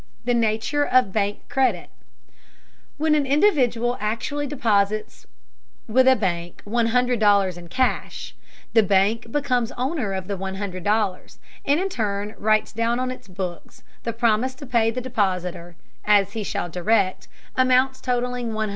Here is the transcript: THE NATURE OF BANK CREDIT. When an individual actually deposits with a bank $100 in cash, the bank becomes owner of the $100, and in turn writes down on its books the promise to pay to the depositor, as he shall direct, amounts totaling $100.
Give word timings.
THE 0.25 0.33
NATURE 0.33 0.83
OF 0.83 1.13
BANK 1.13 1.47
CREDIT. 1.47 1.91
When 2.97 3.13
an 3.13 3.27
individual 3.27 3.97
actually 4.01 4.47
deposits 4.47 5.27
with 5.87 6.07
a 6.07 6.15
bank 6.15 6.63
$100 6.67 7.57
in 7.59 7.67
cash, 7.67 8.35
the 8.73 8.81
bank 8.81 9.31
becomes 9.31 9.71
owner 9.73 10.13
of 10.13 10.27
the 10.27 10.39
$100, 10.39 11.37
and 11.65 11.79
in 11.79 11.87
turn 11.89 12.33
writes 12.39 12.73
down 12.73 12.99
on 12.99 13.11
its 13.11 13.27
books 13.27 13.83
the 14.01 14.11
promise 14.11 14.55
to 14.55 14.65
pay 14.65 14.89
to 14.89 14.95
the 14.95 15.01
depositor, 15.01 15.75
as 16.03 16.33
he 16.33 16.41
shall 16.41 16.67
direct, 16.67 17.27
amounts 17.55 18.01
totaling 18.01 18.53
$100. 18.53 18.69